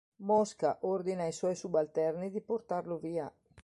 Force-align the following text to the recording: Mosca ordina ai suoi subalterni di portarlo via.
Mosca 0.31 0.71
ordina 0.93 1.25
ai 1.25 1.31
suoi 1.31 1.53
subalterni 1.53 2.31
di 2.31 2.41
portarlo 2.41 2.97
via. 2.97 3.31